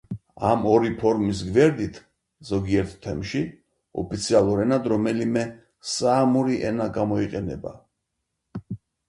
[0.51, 1.99] ამ ორი ფორმის გვერდით
[2.51, 3.41] ზოგიერთ თემში
[4.05, 5.45] ოფიციალურ ენად რომელიმე
[5.93, 7.77] საამური ენა გამოიყენება.